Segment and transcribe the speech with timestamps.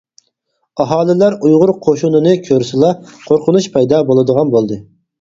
[0.83, 4.85] ئاھالىلەر ئۇيغۇر قوشۇنىنى كۆرسىلا قورقۇنچ پەيدا بولىدىغان بولدى.